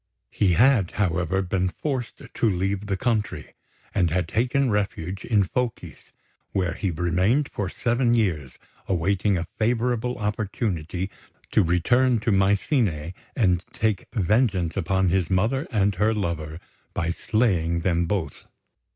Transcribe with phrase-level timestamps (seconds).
[0.31, 3.53] He had, however, been forced to leave the country,
[3.93, 6.11] and had taken refuge in Phocis,
[6.53, 8.53] where he remained for seven years,
[8.87, 11.11] awaiting a favourable opportunity
[11.51, 16.59] to return to Mycene and take vengeance upon his mother and her lover
[16.95, 18.45] by slaying them both.